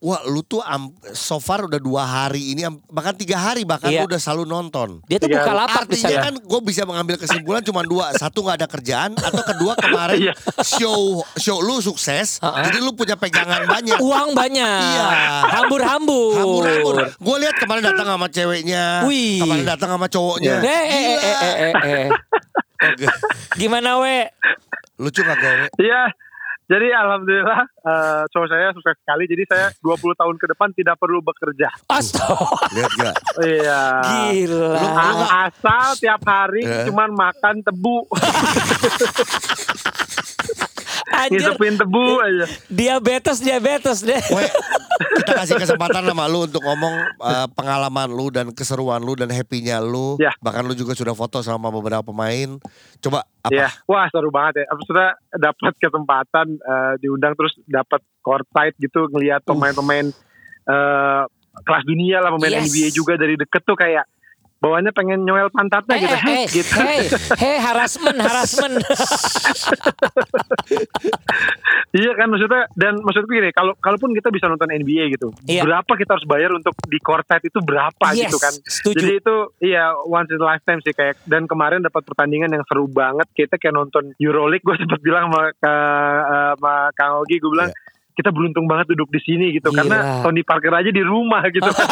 [0.00, 3.92] Wah, lu tuh am- so far udah dua hari ini, am- bahkan tiga hari bahkan
[3.92, 4.00] Iya.
[4.00, 5.04] lu udah selalu nonton.
[5.04, 5.44] Dia tuh Iya.
[5.44, 6.24] buka lapak Artinya sana.
[6.24, 8.08] kan gue bisa mengambil kesimpulan cuma dua.
[8.14, 10.32] Satu nggak ada kerjaan, atau kedua kemarin Iya.
[10.62, 14.00] show show lu sukses, jadi lu punya pegangan banyak.
[14.00, 14.80] Uang banyak.
[14.88, 15.08] Iya.
[15.52, 16.32] Hambur-hambur.
[16.34, 16.96] Hambur-hambur.
[17.14, 19.44] Gue lihat kemarin datang sama ceweknya, Wih.
[19.44, 20.54] kemarin datang sama cowoknya.
[20.58, 21.28] Eh, eh, eh, Gila.
[21.28, 22.06] eh, eh, eh.
[22.80, 23.06] Oke.
[23.54, 24.24] Gimana we?
[24.96, 25.52] Lucu gak gue?
[25.78, 26.08] Iya.
[26.70, 29.26] Jadi alhamdulillah eh show saya sukses sekali.
[29.26, 31.68] Jadi saya 20 tahun ke depan tidak perlu bekerja.
[31.84, 32.38] Astaga.
[32.70, 33.14] Lihat gak?
[33.42, 33.82] Iya.
[34.30, 34.70] Gila.
[34.78, 36.86] A- Asal tiap hari Eh.
[36.86, 38.06] cuman makan tebu,
[41.26, 41.40] Anjir.
[41.44, 42.46] ngisepin tebu aja.
[42.70, 44.22] Diabetes, diabetes deh.
[44.32, 44.50] Weh,
[45.20, 49.82] kita kasih kesempatan sama lu untuk ngomong eh, pengalaman lu dan keseruan lu dan happy-nya
[49.84, 50.16] lu.
[50.16, 50.32] Ya.
[50.40, 52.56] Bahkan lu juga sudah foto sama beberapa pemain.
[53.00, 53.52] Coba apa?
[53.52, 54.72] Iya, wah seru banget ya.
[54.72, 60.08] Maksudnya dapat kesempatan eh, diundang terus dapat courtside gitu ngelihat pemain-pemain
[60.66, 61.22] eh,
[61.60, 62.72] kelas dunia lah pemain Yes.
[62.72, 64.06] NBA juga dari deket tuh kayak
[64.60, 66.14] bawaannya pengen nyoel pantatnya Eh, gitu.
[66.14, 66.74] eh, eh, gitu.
[66.78, 67.00] hey,
[67.34, 68.76] hey, harassment, harassment.
[71.90, 75.66] Iya kan maksudnya dan maksudku gini, kalau kalaupun kita bisa nonton NBA gitu, Iya.
[75.66, 78.54] berapa kita harus bayar untuk di courtside itu berapa Yes, gitu kan?
[78.62, 78.94] setuju.
[78.94, 82.86] Jadi itu iya once in a lifetime sih kayak dan kemarin dapat pertandingan yang seru
[82.86, 83.26] banget.
[83.34, 86.18] Kita kayak nonton EuroLeague, gue sempat bilang sama, eh,
[86.54, 87.74] sama Kang Ogi, gue bilang
[88.12, 89.76] kita beruntung banget duduk di sini gitu Iya.
[89.76, 89.80] Gila.
[89.80, 91.88] karena Tony Parker aja di rumah gitu kan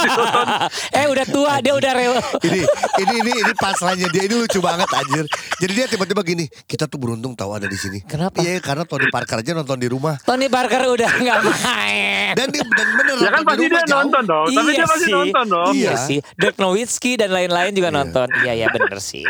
[0.91, 2.21] eh udah tua, dia udah rela.
[2.47, 2.61] ini
[2.99, 5.25] ini ini ini pasalnya dia ini lucu banget anjir.
[5.57, 8.03] Jadi dia tiba-tiba gini, kita tuh beruntung tahu ada di sini.
[8.03, 8.39] Kenapa?
[8.39, 10.19] Iya, karena Tony Parker aja nonton di rumah.
[10.21, 12.33] Tony Parker udah nggak main.
[12.35, 13.99] Dan dia dan bener ya kan di pasti dia jauh.
[14.01, 15.73] nonton dong, tapi dia pasti nonton dong.
[15.73, 15.95] Iya Iya.
[15.99, 16.19] sih.
[16.35, 18.29] Dirk Nowitzki dan lain-lain juga nonton.
[18.39, 19.25] Iya ya bener sih.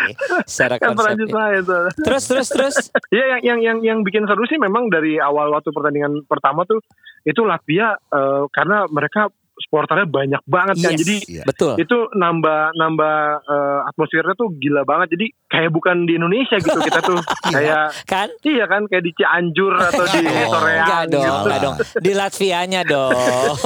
[0.44, 1.64] Secara Kan Perancis konsep.
[1.98, 2.76] Terus terus terus.
[3.08, 6.78] Iya yang yang yang yang bikin seru sih memang dari awal waktu pertandingan pertama tuh
[7.26, 9.28] itu Latvia eh, karena mereka
[9.60, 10.92] supporternya banyak banget kan.
[10.92, 11.00] Yes.
[11.00, 11.42] Jadi Iya.
[11.44, 11.74] Betul.
[11.76, 15.12] itu nambah nambah eh, atmosfernya tuh gila banget.
[15.12, 17.18] Jadi kayak bukan di Indonesia gitu kita tuh
[17.54, 18.28] kayak Kan?
[18.42, 21.38] iya kan kayak di Cianjur atau di Oh, Soreang Enggak dong, gitu.
[21.42, 21.74] enggak dong.
[21.98, 23.12] Di Latvianya dong.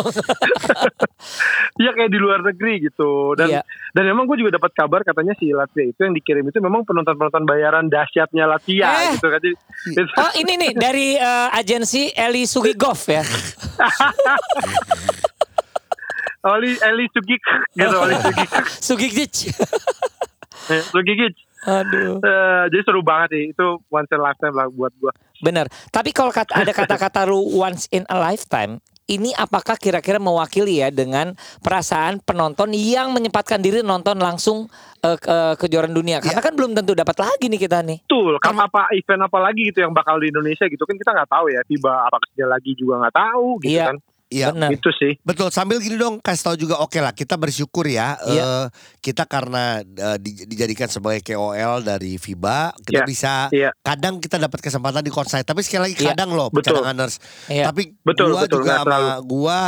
[1.74, 3.32] Iya kayak di luar negeri gitu.
[3.32, 3.62] Dan Iya.
[3.92, 7.44] dan memang gue juga dapat kabar katanya si Latvia itu yang dikirim itu memang penonton-penonton
[7.44, 9.14] bayaran dahsyatnya Latvia Eh.
[9.14, 9.38] gitu kan.
[9.38, 9.50] Jadi,
[9.94, 13.22] itu- Oh ini nih dari eh, agensi Eli Sugigov ya.
[16.42, 17.42] Oli Eli Sugik
[17.78, 18.50] gitu Oli Sugik.
[18.82, 19.34] Sugigic.
[20.68, 21.34] Eh, Sugik.
[21.62, 22.18] Aduh.
[22.18, 25.14] Eh, jadi seru banget sih itu once in a lifetime lah buat gua.
[25.38, 25.70] Bener.
[25.88, 30.90] Tapi kalau kata, ada kata-kata lu once in a lifetime, ini apakah kira-kira mewakili ya
[30.90, 34.66] dengan perasaan penonton yang menyempatkan diri nonton langsung
[35.02, 36.18] eh, ke kejuaraan dunia?
[36.18, 38.02] Karena kan belum tentu dapat lagi nih kita nih.
[38.02, 41.30] Betul, kan apa event apa lagi gitu yang bakal di Indonesia gitu kan kita nggak
[41.30, 41.62] tahu ya.
[41.62, 43.86] Tiba apa kerja lagi juga nggak tahu gitu Iya.
[43.94, 43.98] kan.
[44.32, 44.48] Iya.
[44.50, 44.72] Bener.
[44.72, 45.20] Itu sih.
[45.20, 48.42] Betul, sambil gini dong kasih tahu juga oke lah kita bersyukur ya Iya.
[48.42, 48.66] eh,
[48.98, 53.70] kita karena eh, di- dijadikan sebagai KOL dari FIBA kita Iya, bisa iya.
[53.78, 56.80] kadang kita dapat kesempatan di courtside tapi sekali lagi Iya, kadang loh betul.
[57.46, 57.68] Iya.
[57.68, 59.58] Tapi Betul, gua betul, juga sama gua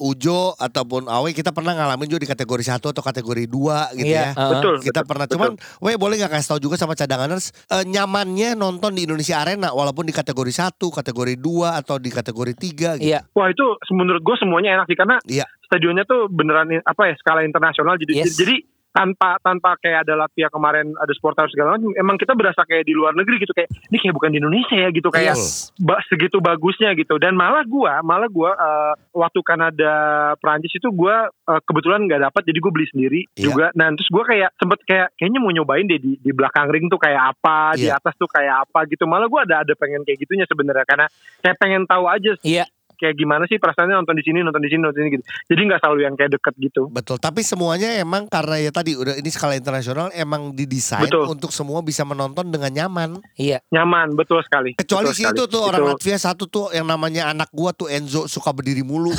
[0.00, 4.32] Ujo ataupun Awe kita pernah ngalamin juga di kategori satu atau kategori dua gitu Iya,
[4.32, 4.34] ya.
[4.34, 4.50] uh-uh.
[4.56, 4.74] Betul.
[4.80, 5.36] Kita betul, pernah betul.
[5.36, 9.70] cuman, Weh boleh nggak kasih tahu juga sama cadanganers eh, nyamannya nonton di Indonesia Arena
[9.70, 13.12] walaupun di kategori satu, kategori dua atau di kategori tiga gitu.
[13.12, 13.28] Iya.
[13.30, 15.44] Wah itu menurut gue semuanya enak sih karena Iya.
[15.68, 18.34] stadionnya tuh beneran apa ya skala internasional jadi Yes.
[18.34, 22.82] jadi tanpa tanpa kayak ada Latvia kemarin ada supporter segala macam emang kita berasa kayak
[22.82, 25.70] di luar negeri gitu kayak ini kayak bukan di Indonesia ya gitu kayak Yes.
[25.76, 29.92] ba- segitu bagusnya gitu dan malah gua malah gua eh, waktu Kanada
[30.36, 33.42] Prancis itu gua eh, kebetulan nggak dapat jadi gue beli sendiri Iya.
[33.42, 36.86] juga nah terus gua kayak sempet kayak kayaknya mau nyobain deh di di belakang ring
[36.86, 37.96] tuh kayak apa di Iya.
[37.96, 41.06] atas tuh kayak apa gitu malah gua ada ada pengen kayak gitunya sebenarnya karena
[41.38, 42.66] kayak pengen tahu aja Iya.
[43.00, 45.60] Kayak gimana sih perasaannya nonton di sini nonton di sini nonton di sini gitu jadi
[45.64, 49.30] nggak selalu yang kayak deket gitu Betul, tapi semuanya emang karena ya tadi udah ini
[49.32, 51.24] skala internasional emang didesain Betul.
[51.32, 53.22] untuk semua bisa menonton dengan nyaman.
[53.40, 53.64] Iya.
[53.72, 55.38] nyaman betul sekali Kecuali Betul si sekali.
[55.38, 59.14] itu tuh orang Latvia satu tuh yang namanya anak gua tuh Enzo suka berdiri mulu.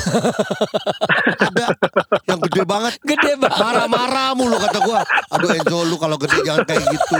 [1.48, 1.74] Ada
[2.28, 2.92] yang gede banget.
[3.02, 3.58] Gede banget.
[3.58, 5.00] Marah-marah mulu kata gua.
[5.32, 7.18] Aduh Enzo lu kalau gede jangan kayak gitu.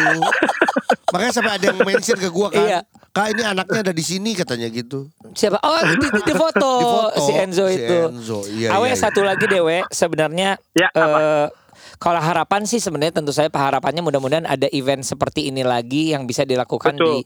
[1.13, 2.63] Makanya sampai ada yang mention ke gua kan.
[2.63, 2.81] Iya.
[3.13, 5.13] Kak ini anaknya ada di sini katanya gitu.
[5.37, 5.61] Siapa?
[5.61, 7.97] Oh di, di, di foto, Di foto si Enzo si itu.
[8.09, 8.97] Enzo, iya, Awe iya, iya.
[8.97, 11.19] satu lagi dewe sebenarnya Ya, apa?
[11.21, 11.49] eh,
[12.01, 16.43] Kalau harapan sih sebenarnya tentu saya harapannya mudah-mudahan ada event seperti ini lagi yang bisa
[16.43, 17.05] dilakukan Betul.
[17.05, 17.17] di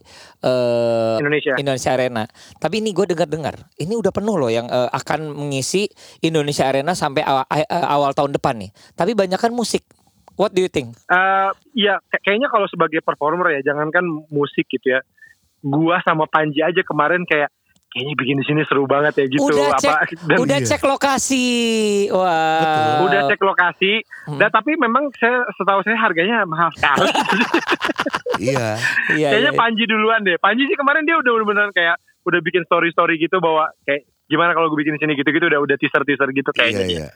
[0.43, 1.53] eh, Indonesia.
[1.55, 2.23] Indonesia Arena.
[2.53, 5.87] Tapi ini gue dengar-dengar, ini udah penuh loh yang eh, akan mengisi
[6.19, 8.69] Indonesia Arena sampai awal, awal tahun depan nih.
[8.91, 9.87] Tapi banyak kan musik.
[10.35, 10.93] What do you think?
[11.07, 15.01] Eh, ya kay- kayaknya kalau sebagai performer ya jangankan musik gitu ya.
[15.59, 17.49] Gua sama Panji aja kemarin kayak
[17.87, 20.67] kayaknya bikin di sini seru banget ya gitu udah cek, apa dan udah iya.
[20.67, 21.47] cek lokasi.
[22.11, 22.99] Wah.
[23.03, 23.93] udah cek lokasi
[24.27, 24.35] Hmm.
[24.37, 27.07] dan tapi memang saya setahu saya harganya mahal sekali.
[28.37, 28.77] Iya.
[29.17, 29.57] Iya, kayaknya iya.
[29.57, 30.37] Panji duluan deh.
[30.37, 34.67] Panji sih kemarin dia udah bener-bener kayak udah bikin story-story gitu bahwa kayak gimana kalau
[34.69, 36.85] gue bikin di sini gitu-gitu udah udah teaser-teaser gitu Iya, kayaknya.
[36.85, 37.07] iya.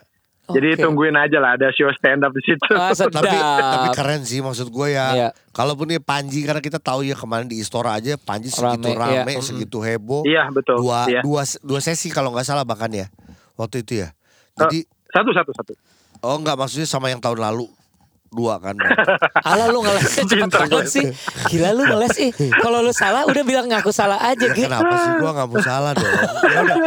[0.47, 2.59] Jadi tungguin aja lah ada show stand up di situ.
[2.71, 3.21] Ah, sedap.
[3.21, 5.05] Tapi tapi keren sih maksud gue ya.
[5.11, 5.27] Iya.
[5.49, 9.31] Kalaupun dia Panji karena kita tahu ya kemarin di Istora aja Panji segitu Rame, rame,
[9.31, 9.41] iya.
[9.41, 10.23] Segitu heboh.
[10.23, 10.81] Iya betul.
[10.81, 11.21] Dua Iya.
[11.21, 13.07] dua dua sesi kalau nggak salah bahkan ya.
[13.53, 14.11] Waktu itu ya.
[14.55, 15.71] Jadi Satu satu satu.
[16.21, 17.67] oh nggak maksudnya sama yang tahun lalu.
[18.31, 18.79] Dua kan.
[19.43, 21.03] Alah lu ngelesnya cepet banget sih.
[21.51, 22.31] Gila lu ngeles ih.
[22.55, 24.71] Kalau lu salah udah bilang ngaku salah aja Ya, gitu.
[24.71, 26.07] kenapa sih gua nggak mau salah dong.
[26.41, 26.77] Ya udah.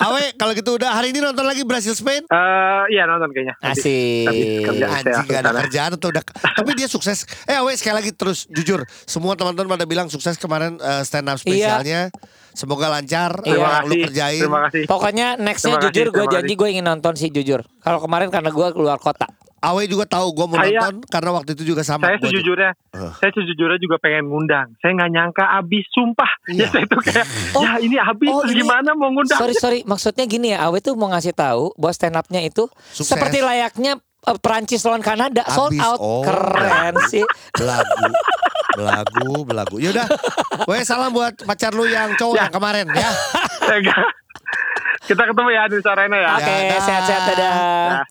[0.00, 2.24] Awe kalau gitu udah hari ini nonton lagi Brasil Spain.
[2.24, 3.60] Eh iya nonton kayaknya.
[3.60, 4.64] Asik.
[4.64, 5.60] Anjing gak ada sana.
[5.62, 9.84] kerjaan atau udah Tapi dia sukses Eh Awe sekali lagi terus jujur Semua teman-teman pada
[9.84, 12.08] bilang sukses kemarin eh, stand up spesialnya
[12.50, 13.54] Semoga lancar Iya.
[13.54, 14.02] Terima yang lu kasih.
[14.02, 14.82] kerjain Terima kasih.
[14.86, 17.60] Pokoknya nextnya kasih, jujur gue janji gue ingin nonton sih jujur.
[17.78, 19.28] Kalau kemarin karena gue keluar kota.
[19.60, 23.12] Awe juga tahu gue mau Saya- nonton Karena waktu itu juga sama Saya sejujurnya, Eh.
[23.12, 24.70] saya sejujurnya juga pengen ngundang.
[24.78, 26.30] Saya nggak nyangka abis, sumpah.
[26.46, 26.62] Iya.
[26.62, 27.62] Ya saya tuh kayak, Oh.
[27.62, 29.34] ya ini abis, Oh, terus ini- gimana mau ngundang?
[29.36, 33.08] Sorry sorry maksudnya gini ya Awe tuh mau ngasih tahu bahwa stand upnya itu Sukses.
[33.08, 35.82] seperti layaknya eh, Perancis lawan Kanada sold Abis.
[35.82, 36.22] out Oh.
[36.22, 37.26] keren sih.
[37.52, 38.06] Belagu
[38.70, 40.06] Belagu Belagu Yaudah
[40.64, 42.40] Weh salam buat pacar lu yang cowok Ya.
[42.40, 43.10] yang kemarin ya
[43.84, 43.96] Ya.
[45.00, 46.30] Kita ketemu ya di Sarena ya.
[46.36, 46.80] Oke dah.
[46.80, 47.52] sehat-sehat dadah.
[47.96, 48.04] Dah.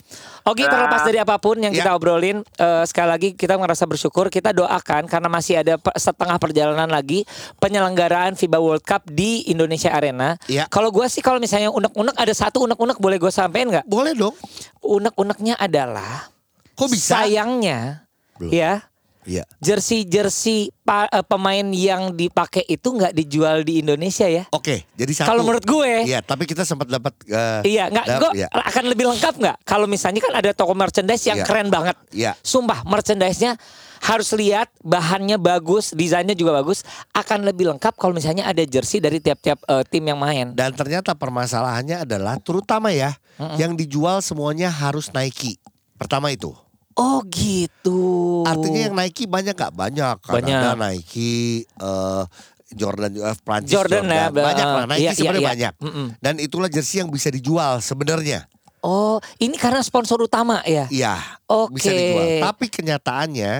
[0.47, 0.71] Oke Dah.
[0.71, 1.83] terlepas dari apa pun yang Ya.
[1.83, 6.87] kita obrolin eh, sekali lagi kita merasa bersyukur kita doakan karena masih ada setengah perjalanan
[6.87, 10.39] lagi penyelenggaraan FIBA World Cup di Indonesia Arena.
[10.45, 10.65] Ya.
[10.67, 13.85] Kalau gue sih kalau misalnya unek-unek ada satu unek-unek boleh gue sampein nggak?
[13.85, 14.33] Boleh dong
[14.79, 16.31] Unek-uneknya adalah
[16.73, 18.07] Kok bisa sayangnya
[18.37, 18.53] Belum.
[18.53, 18.85] ya
[19.27, 24.47] Iya jersey-jersey pa- eh, pemain yang dipakai itu nggak dijual di Indonesia ya.
[24.55, 28.31] Oke jadi satu Kalau menurut gue Iya tapi kita sempat dapat eh, Iya, nggak, gue
[28.39, 28.47] iya.
[28.47, 29.57] akan lebih lengkap nggak?
[29.67, 31.45] Kalau misalnya kan ada toko merchandise yang Iya.
[31.45, 31.95] keren banget.
[32.15, 32.31] Iya.
[32.39, 33.59] Sumpah, merchandise-nya
[33.97, 36.85] harus lihat bahannya bagus, desainnya juga bagus.
[37.11, 40.55] Akan lebih lengkap kalau misalnya ada jersey dari tiap-tiap eh, tim yang main.
[40.55, 43.11] Dan ternyata permasalahannya adalah terutama ya
[43.57, 45.59] yang dijual semuanya harus Nike.
[45.97, 46.53] Pertama itu.
[46.97, 48.01] Oh gitu.
[48.41, 49.69] Artinya yang Nike banyak gak?
[49.69, 50.17] Banyak.
[50.19, 50.49] Banyak.
[50.49, 52.23] Kanada Nike, eh,
[52.69, 54.83] Jordan juga Prancis Jordan ya, banyak lah.
[54.83, 55.51] eh, Nike iya, sebenarnya iya, iya.
[55.53, 55.73] banyak.
[55.79, 56.07] Mm-mm.
[56.17, 58.49] Dan itulah jersey yang bisa dijual sebenarnya.
[58.79, 60.85] Oh, ini karena sponsor utama ya?
[60.87, 61.77] Iya, Oke.
[61.77, 62.25] bisa dijual.
[62.43, 63.51] Tapi kenyataannya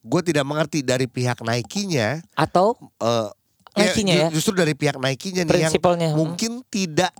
[0.00, 3.28] gue tidak mengerti dari pihak Nike-nya Atau eh,
[3.74, 4.28] Nike-nya ya?
[4.28, 5.72] ju- Justru dari pihak Nike-nya nih yang?
[5.74, 6.14] Hmm.
[6.14, 7.10] mungkin tidak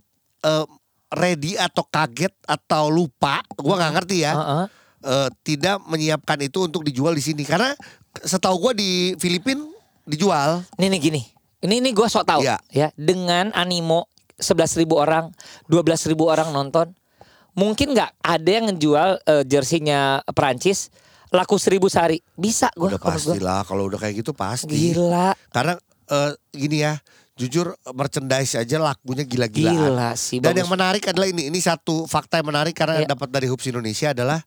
[0.41, 0.67] eh,
[1.09, 4.33] ready atau kaget atau lupa, gue nggak ngerti ya.
[4.33, 4.65] Heeh.
[5.01, 7.75] Eh, tidak menyiapkan itu untuk dijual di sini karena
[8.17, 9.65] setahu gue di Filipina
[10.03, 10.63] dijual.
[10.77, 11.23] Nih nih gini.
[11.59, 12.61] Ini ini gue sok tahu Iya.
[12.69, 12.89] ya.
[12.95, 14.07] Dengan animo
[14.37, 15.33] 11.000 orang,
[15.67, 15.83] 12.000
[16.23, 16.93] orang nonton,
[17.53, 20.93] mungkin nggak ada yang ngejual eh, jersinya Perancis
[21.29, 22.19] laku 1000 sehari.
[22.33, 22.87] Bisa gue.
[22.87, 24.95] Udah pastilah kalau udah kayak gitu pasti.
[24.95, 25.75] Gila, Karena
[26.07, 27.01] eh, gini ya,
[27.35, 29.75] jujur merchandise aja lakunya gila-gilaan.
[29.77, 30.39] gila sih.
[30.39, 30.61] Dan bagus.
[30.63, 33.11] yang menarik adalah ini, ini satu fakta yang menarik karena Iya.
[33.11, 34.41] dapat dari Hoops Indonesia adalah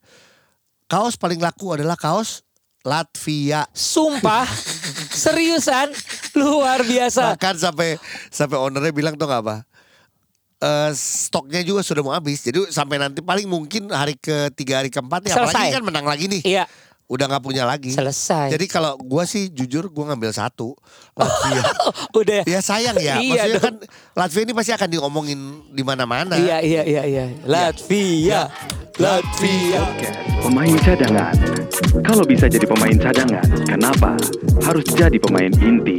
[0.90, 2.42] kaos paling laku adalah kaos
[2.82, 3.68] Latvia.
[3.76, 4.48] Sumpah,
[5.24, 5.92] seriusan,
[6.34, 7.36] luar biasa.
[7.36, 8.00] Bahkan sampai
[8.32, 9.58] sampai ownernya bilang tuh nggak apa?
[10.60, 12.44] Eh, stoknya juga sudah mau habis.
[12.44, 16.42] Jadi sampai nanti paling mungkin hari ketiga hari keempat ya apalagi kan menang lagi nih.
[16.44, 16.64] Iya,
[17.10, 17.90] Udah nggak punya lagi.
[17.90, 18.54] selesai.
[18.54, 20.78] Jadi kalau gua sih jujur gua ngambil satu
[21.18, 21.66] Latvia.
[22.22, 22.42] udah.
[22.46, 23.18] ya sayang ya.
[23.26, 23.66] Iya Maksudnya dong.
[23.66, 23.76] kan
[24.14, 25.40] Latvia ini pasti akan diomongin
[25.74, 26.38] di mana-mana.
[26.38, 27.26] Iya, iya, iya, iya.
[27.50, 28.46] Latvia,
[29.02, 29.82] Latvia.
[29.82, 31.36] Podcast pemain cadangan.
[32.06, 34.14] Kalau bisa jadi pemain cadangan, kenapa
[34.64, 35.98] harus jadi pemain inti?